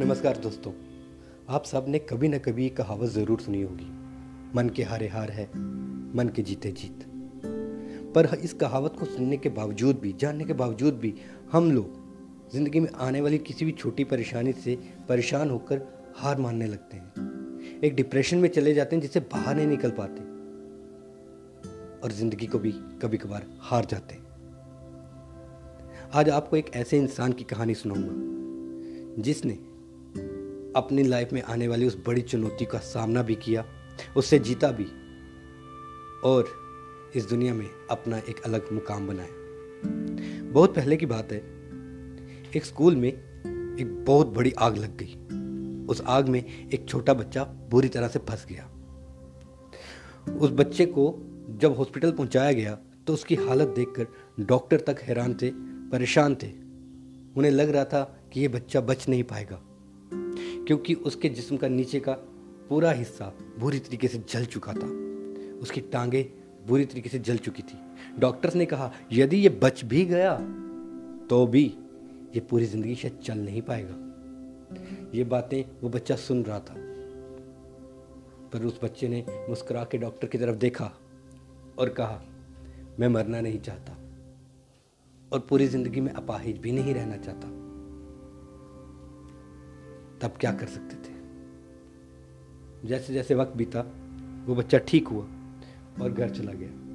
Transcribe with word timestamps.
नमस्कार 0.00 0.36
दोस्तों, 0.36 0.72
आप 1.48 1.64
सबने 1.64 1.98
कभी 1.98 2.28
ना 2.28 2.38
कभी 2.38 2.68
कहावत 2.68 3.08
ज़रूर 3.10 3.40
सुनी 3.40 3.62
होगी। 3.62 3.88
मन 4.56 4.68
के 4.76 4.82
हारे 4.82 5.08
हार 5.08 5.30
है, 5.30 5.44
मन 6.16 6.32
के 6.36 6.42
जीते 6.42 6.70
जीत। 6.72 7.04
पर 8.14 8.28
इस 8.34 8.52
कहावत 8.52 8.96
को 8.98 9.04
सुनने 9.06 9.36
के 9.36 9.48
बावजूद 9.48 9.98
भी, 9.98 10.12
जानने 10.12 10.44
के 10.44 10.52
बावजूद 10.52 10.94
भी, 10.94 11.14
हम 11.52 11.70
लोग 11.72 12.50
ज़िंदगी 12.52 12.80
में 12.80 12.88
आने 12.90 13.20
वाली 13.20 13.38
किसी 13.38 13.64
भी 13.64 13.72
छोटी 13.72 14.04
परेशानी 14.04 14.52
से 14.52 14.78
परेशान 15.08 15.50
होकर 15.50 15.86
हार 16.16 16.38
मानने 16.38 16.66
लगते 16.66 16.96
हैं। 16.96 17.80
एक 17.84 17.96
डिप्रेशन 17.96 18.38
में 18.38 18.48
चले 18.48 18.74
जाते 18.74 18.96
हैं 18.96 19.02
जिससे 19.02 19.20
बाहर 19.20 19.56
नहीं 19.56 19.66
निकल 19.66 19.90
पाते। 19.90 20.22
और 22.00 22.12
ज़िंदगी 22.12 22.46
को 22.46 22.58
भी 22.58 22.72
कभी 22.72 23.16
कभार 23.16 23.46
हार 23.60 23.84
जाते 23.84 24.14
हैं। 24.14 24.22
आज 26.14 26.30
आपको 26.30 26.56
एक 26.56 26.70
ऐसे 26.74 26.98
इंसान 26.98 27.32
की 27.32 27.44
कहानी 27.44 27.74
सुनाऊँगा, 27.74 29.22
जिसने 29.22 29.69
अपनी 30.76 31.02
लाइफ 31.02 31.32
में 31.32 31.42
आने 31.42 31.68
वाली 31.68 31.86
उस 31.86 31.96
बड़ी 32.06 32.22
चुनौती 32.22 32.64
का 32.64 32.78
सामना 32.78 33.22
भी 33.22 33.34
किया, 33.34 33.64
उससे 34.16 34.38
जीता 34.38 34.70
भी, 34.70 34.84
और 36.24 36.48
इस 37.16 37.24
दुनिया 37.24 37.54
में 37.54 37.68
अपना 37.90 38.18
एक 38.18 38.40
अलग 38.40 38.72
मुकाम 38.72 39.06
बनाया। 39.06 40.50
बहुत 40.52 40.74
पहले 40.74 40.96
की 40.96 41.06
बात 41.06 41.32
है, 41.32 41.38
एक 42.56 42.64
स्कूल 42.64 42.96
में 42.96 43.08
एक 43.08 44.04
बहुत 44.06 44.26
बड़ी 44.26 44.52
आग 44.58 44.76
लग 44.76 44.96
गई। 44.96 45.16
उस 45.86 46.02
आग 46.06 46.28
में 46.28 46.68
एक 46.68 46.88
छोटा 46.88 47.14
बच्चा 47.14 47.44
बुरी 47.70 47.88
तरह 47.88 48.08
से 48.08 48.18
फंस 48.18 48.46
गया। 48.48 48.68
उस 50.34 50.50
बच्चे 50.50 50.86
को 50.86 51.12
जब 51.60 51.76
हॉस्पिटल 51.76 52.12
पहुँचाया 52.12 52.52
गया 52.52 52.78
तो 53.06 53.12
उसकी 53.12 53.34
हालत 53.34 53.68
देखकर 53.68 54.06
डॉक्टर 54.44 54.80
तक 54.80 55.00
हैरान 55.02 55.34
थे, 55.34 55.50
परेशान 55.90 56.34
थे। 56.34 56.50
उन्हें 57.36 57.50
लग 57.50 57.70
रहा 57.70 57.84
था 57.84 58.02
कि 58.32 58.40
ये 58.40 58.48
बच्चा 58.48 58.80
बच 58.80 59.08
नहीं 59.08 59.24
पाएगा। 59.24 59.60
क्योंकि 60.70 60.94
उसके 60.94 61.28
जिस्म 61.28 61.56
का 61.56 61.68
नीचे 61.68 61.98
का 62.00 62.12
पूरा 62.68 62.90
हिस्सा 62.92 63.32
बुरी 63.58 63.78
तरीके 63.78 64.08
से 64.08 64.18
जल 64.30 64.44
चुका 64.44 64.72
था। 64.72 64.86
उसकी 65.58 65.80
टांगे 65.92 66.22
बुरी 66.66 66.84
तरीके 66.84 67.08
से 67.08 67.18
जल 67.18 67.36
चुकी 67.36 67.62
थी। 67.62 67.78
डॉक्टर्स 68.18 68.54
ने 68.54 68.66
कहा, 68.66 68.90
यदि 69.12 69.36
ये 69.36 69.48
बच 69.62 69.84
भी 69.84 70.04
गया 70.04 70.36
तो 71.30 71.46
भी 71.46 71.64
ये 72.34 72.40
पूरी 72.40 72.66
ज़िंदगी 72.66 72.94
शायद 72.94 73.18
चल 73.24 73.38
नहीं 73.38 73.62
पाएगा। 73.62 73.94
ये 75.14 75.24
बातें 75.24 75.64
वो 75.82 75.88
बच्चा 75.88 76.16
सुन 76.16 76.42
रहा 76.42 76.58
था। 76.60 76.74
पर 78.52 78.66
उस 78.66 78.78
बच्चे 78.84 79.08
ने 79.08 79.24
मुस्कुरा 79.48 79.84
के 79.84 79.98
डॉक्टर 79.98 80.28
की 80.28 80.38
तरफ़ 80.38 80.56
देखा 80.56 80.92
और 81.78 81.88
कहा, 81.88 82.22
मैं 83.00 83.08
मरना 83.08 83.40
नहीं 83.40 83.60
चाहता 83.60 83.98
और 85.32 85.40
पूरी 85.40 85.66
ज़िंदगी 85.66 86.00
में 86.00 86.12
अपाहिज 86.12 86.58
भी 86.58 86.72
नहीं 86.72 86.94
रहना 86.94 87.16
चाहता। 87.16 87.69
तब 90.22 90.34
क्या 90.40 90.52
कर 90.52 90.66
सकते 90.66 90.96
थे? 90.96 91.14
जैसे 92.88 93.14
जैसे 93.14 93.34
वक्त 93.34 93.56
बीता, 93.56 93.80
वो 94.46 94.54
बच्चा 94.54 94.78
ठीक 94.78 95.08
हुआ 95.08 95.28
और 96.02 96.12
घर 96.12 96.30
चला 96.30 96.52
गया। 96.52 96.90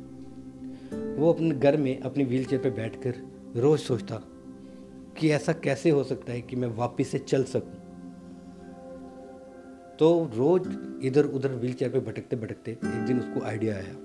वो 1.16 1.34
अपने 1.34 1.52
घर 1.52 1.78
में 1.78 2.00
अपनी 2.00 2.24
व्हील 2.24 2.46
चेयर 2.46 2.62
पर 2.62 2.70
बैठ 2.70 3.18
रोज 3.58 3.80
सोचता 3.80 4.16
कि 5.18 5.30
ऐसा 5.30 5.54
कैसे 5.54 5.90
हो 5.90 6.04
सकता 6.04 6.34
है 6.34 6.42
कि 6.42 6.56
मैं 6.56 6.68
वापस 6.68 7.08
से 7.08 7.20
चल 7.20 7.44
सकूँ। 7.44 7.82
तो 10.00 10.32
रोज 10.36 10.62
इधर 11.04 11.26
उधर 11.26 11.52
व्हील 11.52 11.74
चेयर 11.74 11.92
पर 11.92 12.00
भटकते 12.00 12.36
भटकते 12.36 12.72
एक 12.72 13.06
दिन 13.06 13.20
उसको 13.20 13.42
आइडिया 13.42 13.76
आया। 13.76 13.96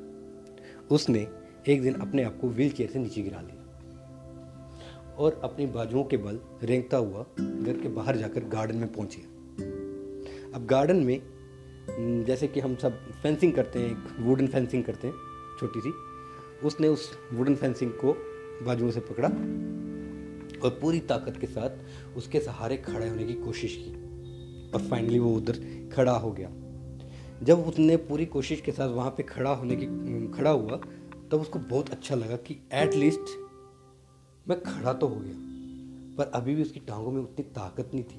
उसने 0.90 1.26
एक 1.68 1.82
दिन 1.82 1.94
अपने 1.94 2.22
आप 2.22 2.38
को 2.40 2.48
व्हील 2.48 2.70
चेयर 2.70 2.90
से 2.90 2.98
नीचे 2.98 3.22
गिरा 3.22 3.40
लिया। 3.40 3.59
और 5.20 5.40
अपनी 5.44 5.66
बाजुओं 5.66 6.04
के 6.04 6.16
बल 6.16 6.38
रेंगता 6.62 6.96
हुआ 6.96 7.22
घर 7.40 7.78
के 7.82 7.88
बाहर 7.88 8.16
जाकर 8.16 8.44
गार्डन 8.44 8.76
में 8.76 8.92
पहुँचे। 8.92 9.20
अब 10.54 10.66
गार्डन 10.66 10.96
में 10.96 12.24
जैसे 12.26 12.46
कि 12.48 12.60
हम 12.60 12.76
सब 12.76 12.98
फेंसिंग 13.22 13.52
करते 13.52 13.78
हैं, 13.78 13.90
एक 13.90 14.20
वुडन 14.20 14.46
फेंसिंग 14.46 14.84
करते 14.84 15.06
हैं, 15.06 15.14
छोटी 15.60 15.80
सी, 15.80 15.92
उसने 16.66 16.88
उस 16.88 17.10
वुडन 17.32 17.54
फेंसिंग 17.54 17.90
को 17.90 18.12
बाजुओं 18.66 18.90
से 18.90 19.00
पकड़ा 19.00 19.28
और 20.64 20.78
पूरी 20.80 21.00
ताकत 21.00 21.36
के 21.40 21.46
साथ 21.46 22.16
उसके 22.16 22.40
सहारे 22.40 22.76
खड़े 22.76 23.08
होने 23.08 23.24
की 23.24 23.34
कोशिश 23.34 23.76
की 23.80 23.92
और 24.70 24.80
फाइनली 24.80 25.18
वो 25.18 25.34
उधर 25.36 25.60
खड़ा 25.94 26.12
हो 26.12 26.32
गया। 26.32 26.50
जब 27.42 27.66
उसने 27.66 27.96
पूरी 27.96 28.26
कोशिश 28.26 28.60
के 28.60 28.72
साथ 28.72 28.88
वहाँ 28.88 29.10
पे 29.10 29.22
खड़ा 29.22 29.50
होने 29.50 29.76
की, 29.76 29.86
खड़ा 30.38 30.50
हुआ, 30.50 30.76
तब 31.30 31.34
उसको 31.34 31.58
बहुत 31.58 31.90
अच्छा 31.90 32.14
लगा 32.14 32.36
कि 32.36 32.56
एट 32.72 32.94
लीस्ट 32.94 33.39
मैं 34.46 34.60
खड़ा 34.62 34.92
तो 34.92 35.06
हो 35.06 35.16
गया, 35.16 35.34
पर 36.18 36.30
अभी 36.34 36.54
भी 36.54 36.62
उसकी 36.62 36.80
टांगों 36.80 37.10
में 37.12 37.20
उतनी 37.22 37.44
ताकत 37.54 37.90
नहीं 37.94 38.04
थी। 38.04 38.18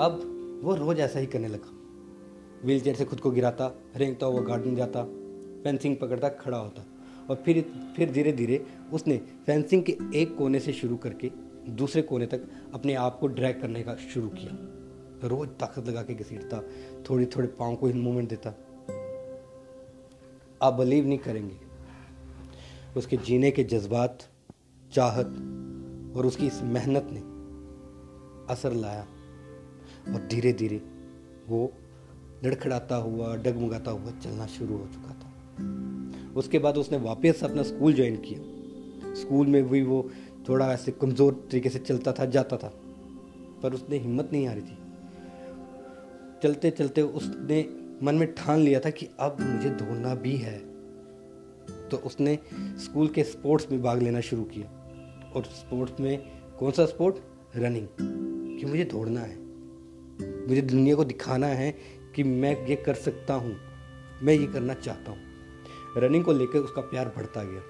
अब 0.00 0.60
वो 0.64 0.74
रोज 0.74 1.00
ऐसा 1.00 1.18
ही 1.18 1.26
करने 1.26 1.48
लगा। 1.48 1.74
व्हील 2.64 2.80
चेयर 2.80 2.96
से 2.96 3.04
खुद 3.04 3.20
को 3.20 3.30
गिराता, 3.30 3.70
रेंगता 3.96 4.26
हुआ 4.26 4.40
गार्डन 4.40 4.76
जाता, 4.76 5.04
फेंसिंग 5.62 5.96
पकड़ता, 5.96 6.28
खड़ा 6.28 6.58
होता, 6.58 6.84
और 7.30 7.42
फिर 7.44 7.60
फिर 7.96 8.12
धीरे 8.12 8.32
धीरे 8.32 8.64
उसने 8.92 9.16
फेंसिंग 9.46 9.82
के 9.82 9.96
एक 10.14 10.36
कोने 10.36 10.60
से 10.60 10.72
शुरू 10.72 10.96
करके 10.96 11.30
दूसरे 11.72 12.02
कोने 12.02 12.26
तक 12.26 12.48
अपने 12.74 12.94
आप 12.94 13.18
को 13.18 13.26
ड्रैग 13.28 13.60
करने 13.60 13.82
का 13.82 13.94
शुरू 14.12 14.28
किया। 14.28 14.56
रोज 15.28 15.48
ताकत 15.60 15.88
लगा 15.88 16.02
के 16.02 16.14
घसीटता 16.14 16.62
थोड़ी 17.10 17.26
थोड़े 17.26 17.48
पाँव 17.48 17.74
को 17.76 17.88
मूवमेंट 17.88 18.28
देता। 18.28 18.50
आप 20.62 20.74
बिलीव 20.74 21.06
नहीं 21.06 21.18
करेंगे। 21.18 21.56
उसके 22.96 23.16
जीने 23.16 23.50
के 23.50 23.64
जज्बात 23.64 24.18
चाहत 24.92 25.26
और 26.16 26.26
उसकी 26.26 26.46
इस 26.46 26.62
मेहनत 26.62 27.08
ने 27.12 27.20
असर 28.52 28.72
लाया 28.72 29.06
और 30.14 30.26
धीरे 30.30 30.52
धीरे 30.52 30.82
वो 31.48 31.72
लड़खड़ाता 32.44 32.96
हुआ, 32.96 33.36
डगमगाता 33.36 33.90
हुआ 33.90 34.10
चलना 34.10 34.46
शुरू 34.46 34.76
हो 34.76 34.86
चुका 34.86 35.10
था। 35.10 35.32
उसके 36.36 36.58
बाद 36.58 36.76
उसने 36.76 36.98
वापस 36.98 37.44
अपना 37.44 37.62
स्कूल 37.62 37.92
ज्वाइन 37.92 38.16
किया। 38.16 39.14
स्कूल 39.14 39.46
में 39.46 39.68
भी 39.68 39.82
वो 39.82 40.10
थोड़ा 40.48 40.72
ऐसे 40.72 40.92
कमज़ोर 40.92 41.48
तरीके 41.50 41.68
से 41.68 41.78
चलता 41.78 42.12
था, 42.12 42.24
जाता 42.24 42.56
था, 42.56 42.72
पर 43.62 43.74
उसने 43.74 43.98
हिम्मत 43.98 44.30
नहीं 44.32 44.48
आ 44.48 44.52
रही 44.52 44.62
थी। 44.62 44.78
चलते 46.42 46.70
चलते 46.70 47.02
उसने 47.02 47.68
मन 48.02 48.14
में 48.14 48.34
ठान 48.34 48.58
लिया 48.58 48.80
था 48.80 48.90
कि 48.90 49.08
अब 49.20 49.36
मुझे 49.40 49.70
दौड़ना 49.70 50.14
भी 50.14 50.36
है। 50.36 50.58
तो 51.88 51.96
उसने 51.96 52.38
स्कूल 52.54 53.08
के 53.08 53.24
स्पोर्ट्स 53.24 53.70
में 53.72 53.82
भाग 53.82 54.02
लेना 54.02 54.20
शुरू 54.20 54.42
किया। 54.44 54.77
और 55.38 55.44
स्पोर्ट्स 55.44 56.00
में 56.00 56.18
कौन 56.58 56.70
सा 56.70 56.86
स्पोर्ट 56.86 57.16
रनिंग 57.56 57.86
कि 58.58 58.66
मुझे 58.66 58.84
दौड़ना 58.84 59.20
है। 59.20 59.36
मुझे 60.48 60.62
दुनिया 60.62 60.94
को 60.94 61.04
दिखाना 61.04 61.46
है 61.46 61.70
कि 62.14 62.22
मैं 62.22 62.66
ये 62.66 62.76
कर 62.76 62.94
सकता 62.94 63.34
हूँ। 63.34 63.56
मैं 64.22 64.34
ये 64.34 64.46
करना 64.46 64.74
चाहता 64.74 65.10
हूँ। 65.10 65.18
रनिंग 65.96 66.24
को 66.24 66.32
लेकर 66.32 66.58
उसका 66.58 66.80
प्यार 66.80 67.08
बढ़ता 67.08 67.44
गया। 67.44 67.62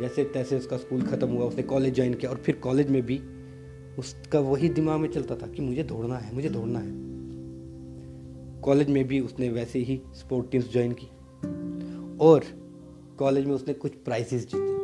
जैसे 0.00 0.24
तैसे 0.24 0.58
उसका 0.58 0.76
स्कूल 0.76 1.02
ख़त्म 1.02 1.28
हुआ, 1.28 1.44
उसने 1.44 1.62
कॉलेज 1.62 1.94
ज्वाइन 1.94 2.14
किया 2.14 2.30
और 2.30 2.36
फिर 2.36 2.56
कॉलेज 2.56 2.90
में 2.90 3.02
भी 3.06 3.18
उसका 3.98 4.40
वही 4.40 4.68
दिमाग 4.68 5.00
में 5.00 5.08
चलता 5.08 5.36
था 5.36 5.46
कि 5.46 5.62
मुझे 5.62 5.82
दौड़ना 5.82 6.16
है, 6.16 6.34
मुझे 6.34 6.48
दौड़ना 6.48 6.78
है। 6.78 6.92
कॉलेज 8.60 8.88
में 8.88 9.08
भी 9.08 9.20
उसने 9.20 9.48
वैसे 9.48 9.78
ही 9.78 10.02
स्पोर्ट 10.14 10.50
टीम्स 10.50 10.72
ज्वाइन 10.72 10.92
की। 10.92 11.06
और 12.18 12.44
कॉलेज 13.18 13.44
में 13.44 13.54
उसने 13.54 13.74
कुछ 13.74 13.94
प्राइजेस 13.94 14.42
जीते। 14.42 14.79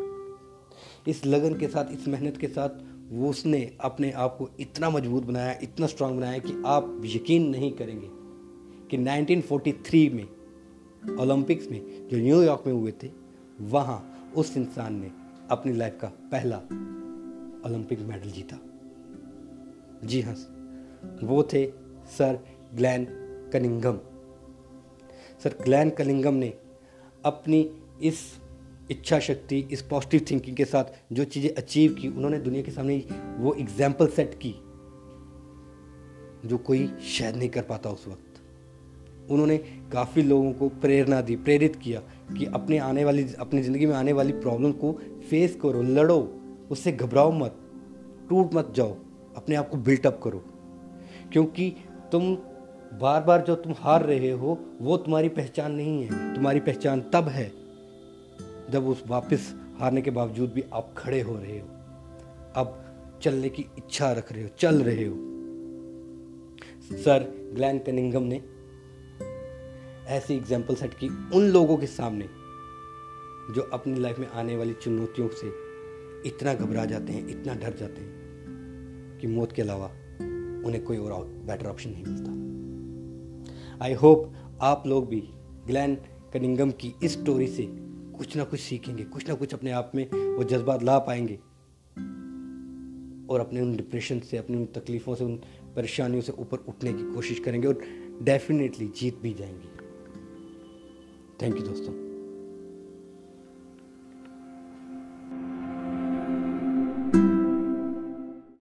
इस 1.09 1.25
लगन 1.27 1.55
के 1.55 1.69
साथ, 1.69 1.93
इस 1.93 2.09
मेहनत 2.09 2.37
के 2.37 2.49
साथ 2.49 2.85
वो 3.11 3.31
उसने 3.31 3.61
अपने 3.81 4.11
आप 4.13 4.37
को 4.39 4.49
इतना 4.61 4.91
मज़बूत 4.91 5.25
बनाया, 5.25 5.59
इतना 5.63 5.87
स्ट्रांग 5.87 6.17
बनाया 6.17 6.39
कि 6.39 6.63
आप 6.67 7.03
यकीन 7.05 7.49
नहीं 7.49 7.71
करेंगे 7.73 8.09
कि 8.91 8.97
1943 8.99 10.11
में 10.13 11.17
ओलंपिक्स 11.21 11.71
में 11.71 12.09
जो 12.09 12.17
न्यूयॉर्क 12.17 12.63
में 12.67 12.73
हुए 12.73 12.93
थे, 13.03 13.11
वहाँ 13.61 14.33
उस 14.37 14.57
इंसान 14.57 14.95
ने 14.95 15.11
अपनी 15.51 15.73
लाइफ 15.73 15.99
का 16.01 16.09
पहला 16.33 16.57
ओलंपिक 17.69 18.01
मेडल 18.01 18.31
जीता। 18.31 18.59
जी 20.05 20.21
हाँ 20.21 20.35
वो 21.23 21.43
थे 21.43 21.67
sir 22.19 22.39
Glenn 22.75 23.07
Cunningham 23.53 23.99
sir 25.43 25.57
Glenn 25.65 25.91
Cunningham 25.91 26.35
ने 26.35 26.49
अपनी 27.25 27.61
इस 28.03 28.19
इच्छा 28.91 29.19
शक्ति 29.19 29.59
इस 29.73 29.83
पॉजिटिव 29.83 30.21
थिंकिंग 30.31 30.57
के 30.57 30.65
साथ 30.65 30.85
जो 31.13 31.25
चीज़ें 31.25 31.55
अचीव 31.55 31.95
की, 31.95 32.09
उन्होंने 32.09 32.39
दुनिया 32.39 32.63
के 32.63 32.71
सामने 32.71 33.05
वो 33.39 33.55
एग्ज़ाम्पल 33.55 34.07
सेट 34.07 34.35
की, 34.35 34.55
जो 36.49 36.59
कोई 36.59 36.87
शायद 36.87 37.37
नहीं 37.37 37.49
कर 37.49 37.63
पाता 37.63 37.91
उस 37.91 38.07
वक्त। 38.09 39.31
उन्होंने 39.31 39.57
काफ़ी 39.93 40.23
लोगों 40.23 40.53
को 40.53 40.69
प्रेरणा 40.69 41.21
दी, 41.21 41.37
प्रेरित 41.37 41.77
किया 41.77 42.01
कि 42.39 42.45
अपने 42.45 42.79
आने 42.79 43.05
वाली, 43.05 43.27
अपनी 43.39 43.63
ज़िंदगी 43.63 43.87
में 43.87 43.95
आने 43.95 44.13
वाली 44.13 44.33
प्रॉब्लम 44.33 44.73
को 44.73 44.93
फेस 45.31 45.59
करो, 45.63 45.83
लड़ो, 45.83 46.21
उससे 46.71 46.93
घबराओ 46.93 47.33
मत, 47.33 47.59
टूट 48.29 48.55
मत 48.55 48.73
जाओ, 48.77 48.97
अपने 49.37 49.57
आप 49.57 49.69
को 49.69 49.77
बिल्टअप 49.77 50.21
करो। 50.25 50.45
क्योंकि 51.33 51.71
तुम 52.13 52.35
बार 53.01 53.23
बार 53.23 53.43
जो 53.43 53.55
तुम 53.55 53.75
हार 53.79 54.03
रहे 54.03 54.31
हो, 54.31 54.59
वो 54.81 54.97
तुम्हारी 54.97 55.29
पहचान 55.29 55.73
नहीं 55.73 56.03
है, 56.05 56.35
तुम्हारी 56.35 56.61
पहचान 56.61 57.01
तब 57.13 57.29
है 57.29 57.66
जब 58.71 58.87
उस 58.89 59.03
वापस 59.07 59.55
हारने 59.79 60.03
के 60.03 60.11
बावजूद 60.11 60.53
भी 60.53 60.65
आप 60.75 60.95
खड़े 60.99 61.21
हो 61.21 61.35
रहे 61.35 61.59
हो, 61.59 61.67
अब 62.57 63.19
चलने 63.23 63.49
की 63.49 63.67
इच्छा 63.79 64.13
रख 64.13 64.33
रहे 64.33 64.43
हो, 64.43 64.49
चल 64.59 64.83
रहे 64.83 65.05
हो। 65.05 65.15
सर 66.95 67.53
ग्लैन 67.55 67.79
कनिंगम 67.79 68.23
ने 68.23 68.43
ऐसी 70.09 70.35
एग्ज़ाम्पल 70.35 70.75
सेट 70.75 70.95
की 70.95 71.09
उन 71.37 71.43
लोगों 71.43 71.77
के 71.77 71.87
सामने 71.87 72.25
जो 73.55 73.63
अपनी 73.73 74.01
लाइफ 74.01 74.19
में 74.19 74.27
आने 74.29 74.57
वाली 74.57 74.73
चुनौतियों 74.73 75.29
से 75.29 75.47
इतना 76.29 76.55
घबरा 76.55 76.85
जाते 76.85 77.13
हैं, 77.13 77.29
इतना 77.29 77.55
डर 77.55 77.77
जाते 77.77 78.03
हैं 78.03 79.19
कि 79.21 79.27
मौत 79.27 79.53
के 79.53 79.63
अलावा 79.63 79.87
उन्हें 80.67 80.83
कोई 80.85 80.97
और 80.99 81.25
बेटर 81.47 81.67
ऑप्शन 81.67 81.91
नहीं 81.91 82.05
मिलता। 82.05 83.85
आई 83.85 83.95
होप 83.95 84.33
आप 84.63 84.87
लोग 84.87 85.09
भी 85.09 85.21
ग्लैन 85.67 85.95
कनिंगम 86.33 86.71
की 86.71 86.95
इस 87.03 87.13
स्टोरी 87.13 87.47
से 87.47 87.63
कुछ 88.19 88.37
ना 88.37 88.45
कुछ 88.45 88.61
सीखेंगे, 88.61 89.05
कुछ 89.05 89.29
ना 89.29 89.35
कुछ 89.35 89.55
अपने 89.55 89.71
आप 89.71 89.93
में 89.95 90.11
वो 90.37 90.45
जज्बात 90.45 90.83
ला 90.83 90.99
पाएँगे। 90.99 91.39
और 93.31 93.41
अपने 93.41 93.61
उन 93.61 93.77
डिप्रेशन 93.77 94.21
से, 94.21 94.37
अपनी 94.37 94.57
उन 94.57 94.67
तकलीफ़ों 94.67 95.15
से, 95.15 95.25
उन 95.25 95.37
परेशानियों 95.77 96.23
से 96.23 96.33
ऊपर 96.33 96.57
उठने 96.57 96.93
की 96.93 97.15
कोशिश 97.15 97.39
करेंगे 97.39 97.69
और 97.69 97.81
डेफिनेटली 98.23 98.89
जीत 98.89 99.19
भी 99.19 99.35
जाएँगे। 99.35 99.69
थैंक 101.43 101.57
यू 101.57 101.63
दोस्तों। 101.63 102.06